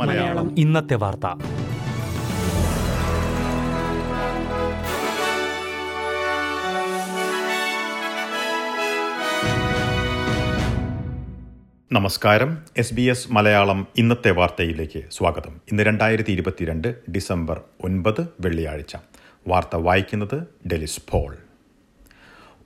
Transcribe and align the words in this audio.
മലയാളം. 0.00 0.58
ഇന്നത്തെ 0.58 0.94
വാർത്ത. 0.94 1.26
നമസ്കാരം. 11.92 12.58
എസ് 12.76 12.94
ബി 12.94 13.02
എസ് 13.02 13.32
മലയാളം 13.32 13.86
ഇന്നത്തെ 13.96 14.30
വാർത്തയിലേക്ക് 14.30 15.02
സ്വാഗതം. 15.12 15.60
ഇന്ന് 15.72 15.82
രണ്ടായിരത്തി 15.82 16.32
ഇരുപത്തിരണ്ട് 16.32 16.94
ഡിസംബർ 17.10 17.60
ഒൻപത് 17.84 18.28
വെള്ളിയാഴ്ച. 18.40 18.96
വാർത്ത 19.48 19.76
വായിക്കുന്നത് 19.76 20.46
ഡെലിസ് 20.66 21.00
പോൾ. 21.10 21.36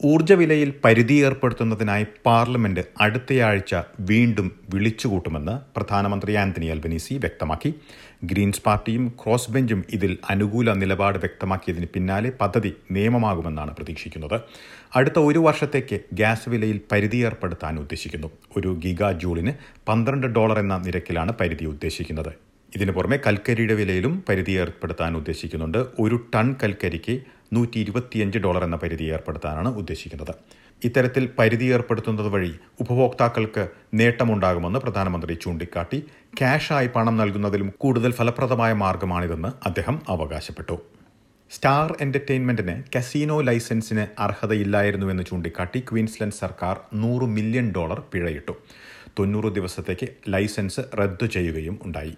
ഊർജ 0.05 0.33
വിലയിൽ 0.33 0.75
പരിധി 0.85 1.15
ഏർപ്പെടുത്തുന്നതിനായി 1.25 2.07
പാർലമെന്റ് 2.27 2.81
അടുത്തയാഴ്ച 3.01 3.75
വീണ്ടും 4.01 4.53
വിളിച്ചുകൂട്ടുമെന്ന് 4.75 5.55
പ്രധാനമന്ത്രി 5.77 6.35
ആന്റണി 6.35 6.67
അൽബനീസി 6.67 7.15
വ്യക്തമാക്കി. 7.15 7.75
ഗ്രീൻസ് 8.25 8.63
പാർട്ടിയും 8.63 9.15
ക്രോസ് 9.25 9.51
ബെഞ്ചും 9.51 9.85
ഇതിൽ 9.93 10.19
അനുകൂല 10.31 10.73
നിലപാട് 10.73 11.19
വ്യക്തമാക്കിയതിന് 11.19 11.87
പിന്നാലെ 11.95 12.31
പദ്ധതി 12.31 12.73
നിയമമാകുമെന്നാണ് 12.91 13.77
പ്രതീക്ഷിക്കുന്നത്. 13.77 14.41
അടുത്ത 14.97 15.19
ഒരു 15.19 15.39
വർഷത്തേക്ക് 15.39 16.01
ഗ്യാസ് 16.13 16.49
വിലയിൽ 16.49 16.81
പരിധി 16.93 17.17
ഏർപ്പെടുത്താൻ 17.17 17.79
ഉദ്ദേശിക്കുന്നു. 17.79 18.31
ഒരു 18.57 18.81
ഗിഗാ 18.85 19.13
ജൂളിന് 19.13 19.55
പന്ത്രണ്ട് 19.89 20.27
ഡോളർ 20.27 20.59
എന്ന 20.59 20.79
നിരക്കിലാണ് 20.87 21.33
പരിധി 21.41 21.65
ഉദ്ദേശിക്കുന്നത്. 21.65 22.33
ഇതിനു 22.77 22.93
പുറമെ 22.93 23.19
കൽക്കരിയുടെ 23.27 23.75
വിലയിലും 23.75 24.25
പരിധി 24.29 24.53
ഏർപ്പെടുത്താൻ 24.53 25.17
ഉദ്ദേശിക്കുന്നുണ്ട്. 25.17 25.79
ഒരു 25.99 26.17
ടൺ 26.35 26.57
കൽക്കരിക്ക് 26.63 27.21
നൂറ്റി 27.53 27.79
ഇരുപത്തിയഞ്ച് 27.79 28.39
ഡോളർ 28.39 28.65
എന്ന 28.65 28.77
പരിധി 28.77 29.05
ഏർപ്പെടുത്താനാണ് 29.05 29.69
ഉദ്ദേശിക്കുന്നത്. 29.69 30.35
ഇത്തരത്തിൽ 30.85 31.31
പരിധി 31.39 31.65
ഏർപ്പെടുത്തുന്നത് 31.65 32.29
വഴി 32.29 32.53
ഉപഭോക്താക്കൾക്ക് 32.81 33.69
നേട്ടമുണ്ടാകുമെന്ന് 33.95 34.79
പ്രധാനമന്ത്രി 34.79 35.35
ചൂണ്ടിക്കാട്ടി. 35.35 35.99
ക്യാഷായി 36.39 36.87
പണം 36.87 37.17
നൽകുന്നതിലും 37.17 37.73
കൂടുതൽ 37.79 38.13
ഫലപ്രദമായ 38.13 38.73
മാർഗമാണിതെന്ന് 38.73 39.49
അദ്ദേഹം 39.67 39.99
അവകാശപ്പെട്ടു. 40.09 40.79
സ്റ്റാർ 41.55 41.97
എന്റർടൈൻമെന്റിന് 42.01 42.83
കസീനോ 42.97 43.41
ലൈസൻസിന് 43.41 44.03
അർഹതയില്ലായിരുന്നുവെന്ന് 44.21 45.23
ചൂണ്ടിക്കാട്ടി 45.23 45.81
ക്വീൻസ്ലൻഡ് 45.81 46.33
സർക്കാർ 46.33 46.81
നൂറ് 46.95 47.23
മില്യൺ 47.23 47.73
ഡോളർ 47.77 48.01
പിഴയിട്ടു. 48.13 48.55
തൊണ്ണൂറ് 49.19 49.55
ദിവസത്തേക്ക് 49.55 50.09
ലൈസൻസ് 50.29 50.81
റദ്ദു 51.01 51.27
ചെയ്യുകയും 51.27 51.81
ഉണ്ടായി. 51.83 52.15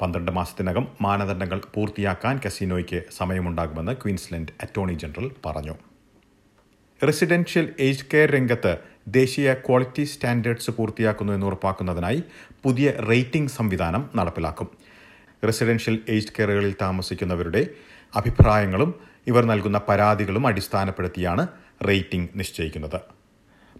പന്ത്രണ്ട് 0.00 0.32
മാസത്തിനകം 0.32 0.88
മാനദണ്ഡങ്ങൾ 1.00 1.60
പൂർത്തിയാക്കാൻ 1.74 2.40
കസീനോയ്ക്ക് 2.46 3.02
സമയമുണ്ടാകുമെന്ന് 3.18 3.92
ക്വീൻസ്ലൻഡ് 3.92 4.52
അറ്റോർണി 4.62 4.92
ജനറൽ 4.92 5.30
പറഞ്ഞു. 5.46 5.76
റെസിഡൻഷ്യൽ 7.06 7.68
ഏജ് 7.80 8.04
കെയർ 8.14 8.30
രംഗത്ത് 8.30 8.78
ദേശീയ 9.08 9.54
ക്വാളിറ്റി 9.54 10.04
സ്റ്റാൻഡേർഡ്സ് 10.04 10.70
പൂർത്തിയാക്കുന്നു 10.70 11.32
എന്ന് 11.32 11.46
ഉറപ്പാക്കുന്നതിനായി 11.46 12.22
പുതിയ 12.62 12.90
റേറ്റിംഗ് 12.90 13.50
സംവിധാനം 13.50 14.10
നടപ്പിലാക്കും. 14.16 14.68
റെസിഡൻഷ്യൽ 15.44 15.98
ഏജ് 16.08 16.32
കെയറുകളിൽ 16.38 16.74
താമസിക്കുന്നവരുടെ 16.80 17.62
അഭിപ്രായങ്ങളും 18.14 18.94
ഇവർ 19.26 19.44
നൽകുന്ന 19.44 19.80
പരാതികളും 19.88 20.46
അടിസ്ഥാനപ്പെടുത്തിയാണ് 20.46 21.46
റേറ്റിംഗ് 21.88 22.28
നിശ്ചയിക്കുന്നത്. 22.36 23.00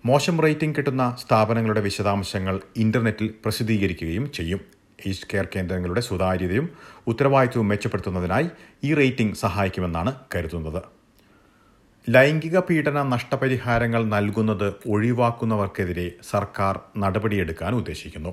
മോശം 0.07 0.37
റേറ്റിംഗ് 0.45 0.77
കിട്ടുന്ന 0.77 1.17
സ്ഥാപനങ്ങളുടെ 1.23 1.81
വിശദാംശങ്ങൾ 1.81 2.61
ഇന്റർനെറ്റിൽ 2.77 3.35
പ്രസിദ്ധീകരിക്കുകയും 3.45 4.33
ചെയ്യും. 4.33 4.61
ഏജ് 5.07 5.27
കെയർ 5.33 5.47
കേന്ദ്രങ്ങളുടെ 5.57 6.01
സുതാര്യതയും 6.01 6.67
ഉത്തരവാദിത്വവും 7.07 7.69
മെച്ചപ്പെടുത്തുന്നതിനായി 7.69 8.49
ഈ 8.85 8.95
റേറ്റിംഗ് 8.95 9.35
സഹായിക്കുമെന്നാണ് 9.35 10.15
കരുതുന്നത്. 10.35 10.83
ലൈംഗിക 12.09 12.59
പീഡന 12.59 13.03
നഷ്ടപരിഹാരങ്ങൾ 13.03 14.05
നൽകുന്നത് 14.05 14.75
ഒഴിവാക്കുന്നവർക്കെതിരെ 14.87 16.13
സർക്കാർ 16.31 16.81
നടപടിയെടുക്കാൻ 16.97 17.75
ഉദ്ദേശിക്കുന്നു. 17.75 18.33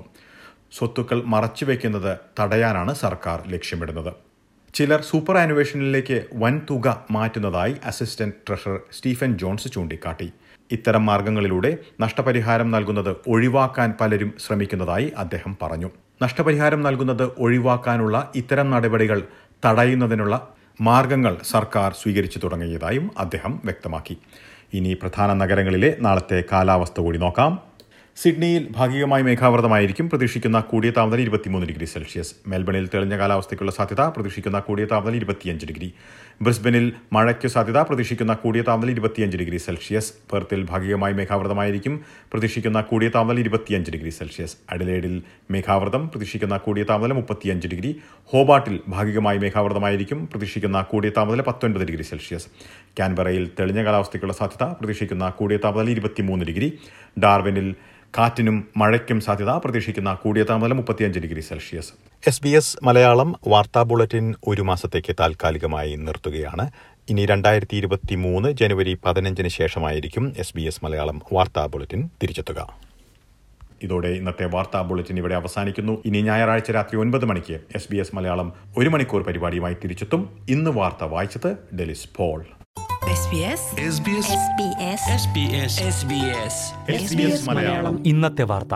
സ്വത്തുക്കൾ 0.72 1.22
മറച്ചുവെക്കുന്നത് 1.34 2.18
തടയാനാണ് 2.40 2.94
സർക്കാർ 2.94 3.38
ലക്ഷ്യമിടുന്നത്. 3.48 4.29
ചിലർ 4.74 5.00
സൂപ്പർ 5.00 5.36
ആനുവേഷനിലേക്ക് 5.36 6.16
വൻ 6.42 6.54
തുക 6.70 6.88
മാറ്റുന്നതായി 7.10 7.74
അസിസ്റ്റന്റ് 7.90 8.36
ട്രഷറർ 8.48 8.78
സ്റ്റീഫൻ 8.96 9.30
ജോൺസ് 9.38 9.68
ചൂണ്ടിക്കാട്ടി. 9.74 10.28
ഇത്തരം 10.70 11.02
മാർഗങ്ങളിലൂടെ 11.06 11.70
നഷ്ടപരിഹാരം 12.00 12.68
നൽകുന്നത് 12.70 13.10
ഒഴിവാക്കാൻ 13.26 13.94
പലരും 14.00 14.30
ശ്രമിക്കുന്നതായി 14.44 15.08
അദ്ദേഹം 15.16 15.54
പറഞ്ഞു. 15.62 15.88
നഷ്ടപരിഹാരം 16.22 16.80
നൽകുന്നത് 16.82 17.24
ഒഴിവാക്കാനുള്ള 17.38 18.16
ഇത്തരം 18.34 18.70
നടപടികൾ 18.70 19.20
തടയുന്നതിനുള്ള 19.66 20.36
മാർഗങ്ങൾ 20.80 21.34
സർക്കാർ 21.52 21.90
സ്വീകരിച്ചു 22.02 22.38
തുടങ്ങിയതായും 22.38 23.10
അദ്ദേഹം 23.18 23.54
വ്യക്തമാക്കി. 23.64 24.16
ഇനി 24.74 24.94
പ്രധാന 24.94 25.32
നഗരങ്ങളിലെ 25.42 25.90
നാളത്തെ 26.00 26.44
കാലാവസ്ഥ 26.52 27.00
കൂടി 27.00 27.18
നോക്കാം. 27.18 27.52
സിഡ്നിയിൽ 28.22 28.68
ഭാഗികമായി 28.70 29.22
മേഘാവൃതമായിരിക്കും. 29.22 30.08
പ്രതീക്ഷിക്കുന്ന 30.10 30.60
കൂടിയ 30.60 30.90
താപനില 30.90 31.20
ഇരുപത്തിമൂന്ന് 31.20 31.66
ഡിഗ്രി 31.66 31.84
സെൽഷ്യസ്. 31.84 32.34
മെൽബണിൽ 32.46 32.88
തെളിഞ്ഞ 32.94 33.18
കാലാവസ്ഥയ്ക്കുള്ള 33.18 33.72
സാധ്യത 33.72 34.00
പ്രതീക്ഷിക്കുന്ന 34.00 34.58
കൂടിയ 34.58 34.84
താപനില 34.84 35.16
ഇരുപത്തിയഞ്ച് 35.16 35.66
ഡിഗ്രി. 35.66 35.92
ബ്രിസ്ബനിൽ 36.42 36.92
മഴയ്ക്ക് 37.12 37.48
സാധ്യത 37.48 37.78
പ്രതീക്ഷിക്കുന്ന 37.78 38.34
കൂടിയ 38.34 38.62
താപനില 38.62 38.90
ഇരുപത്തിയഞ്ച് 38.90 39.36
ഡിഗ്രി 39.36 39.56
സെൽഷ്യസ്. 39.56 40.12
പെർത്തിൽ 40.32 40.66
ഭാഗികമായി 40.70 41.12
മേഘാവൃതമായിരിക്കും. 41.12 42.00
പ്രതീക്ഷിക്കുന്ന 42.32 42.80
കൂടിയ 42.80 43.08
താപനില 43.08 43.40
ഇരുപത്തിയഞ്ച് 43.40 43.90
ഡിഗ്രി 43.90 44.10
സെൽഷ്യസ്. 44.10 44.56
അഡലേഡിൽ 44.70 45.22
മേഘാവൃതം 45.50 46.08
പ്രതീക്ഷിക്കുന്ന 46.08 46.56
കൂടിയ 46.56 46.82
താപനില 46.82 47.12
മുപ്പത്തിയഞ്ച് 47.12 47.68
ഡിഗ്രി. 47.68 48.00
ഹോബാട്ടിൽ 48.24 48.80
ഭാഗികമായി 48.88 49.38
മേഘാവൃതമായിരിക്കും. 49.38 50.26
പ്രതീക്ഷിക്കുന്ന 50.26 50.82
കൂടിയ 50.82 51.10
താപനില 51.10 51.40
പത്തൊൻപത് 51.40 51.84
ഡിഗ്രി 51.84 52.02
സെൽഷ്യസ്. 52.02 52.46
കാൻബറയിൽ 52.98 53.50
തെളിഞ്ഞ 53.60 53.84
കാലാവസ്ഥയ്ക്കുള്ള 53.84 54.32
സാധ്യത 54.32 54.66
പ്രതീക്ഷിക്കുന്ന 54.80 55.28
കൂടിയ 55.30 55.56
താപനില 55.56 55.90
ഇരുപത്തിമൂന്ന് 55.90 56.44
ഡിഗ്രി. 56.44 56.78
ഡാർവിനിൽ 57.18 57.74
കാറ്റിനും 58.18 58.68
മഴയ്ക്കും 58.76 59.20
സാധ്യത 59.20 59.50
പ്രതീക്ഷിക്കുന്ന 59.50 60.14
കൂടിയ 60.14 60.42
താപനില 60.42 60.72
മുപ്പത്തിയഞ്ച് 60.72 61.20
degree 61.20 61.40
Celsius. 61.40 61.92
S 62.26 62.42
B 62.42 62.48
S 62.48 62.76
Malayalam 62.82 63.36
വാർത്താ 63.46 63.82
ബുള്ളറ്റിൻ 63.82 64.34
ഒരു 64.46 64.62
മാസത്തേക്ക് 64.62 65.16
താൽക്കാലികമായി 65.20 65.96
നിർത്തുകയാണ്. 65.96 66.70
ഇനി 67.08 67.26
രണ്ടായിരത്തി 67.26 67.76
ഇരുപത്തി 67.76 68.14
മൂന്ന് 68.14 68.48
ജനുവരി 68.48 68.98
പതിനഞ്ചിന് 69.06 69.48
ശേഷമായിരിക്കും 69.48 70.34
എസ് 70.38 70.56
ബി 70.56 70.62
എസ് 70.62 70.84
മലയാളം 70.84 71.22
വാർത്താ 71.32 71.66
ബുള്ളറ്റിൻ 71.66 72.10
തിരിച്ചെത്തുക. 72.22 72.78
ഇതോടെ 73.82 74.08
ഇന്നത്തെ 74.08 74.46
വാർത്താ 74.46 74.82
ബുള്ളറ്റിൻ 74.82 75.18
ഇവിടെ 75.18 75.34
അവസാനിക്കുന്നു. 75.34 76.02
ഇനി 76.06 76.22
ഞായറാഴ്ച 76.22 76.70
രാത്രി 76.70 76.98
ഒൻപത് 76.98 77.24
മണിക്ക് 77.24 77.60
എസ് 77.74 77.88
ബി 77.90 77.96
എസ് 77.96 78.16
മലയാളം 78.16 78.52
ഒരു 78.78 78.88
മണിക്കൂർ 78.88 79.22
പരിപാടിയുമായി 79.22 79.74
തിരിച്ചെത്തും. 79.84 80.46
ഇന്ന് 80.48 80.70
വാർത്ത 80.70 81.04
വായിച്ചത് 81.04 81.56
ഡെലിസ് 81.78 82.08
പോൾ. 82.16 82.44
ഇന്നത്തെ 88.06 88.42
വാർത്ത. 88.42 88.72